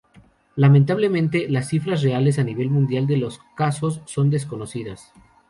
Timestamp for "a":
2.39-2.43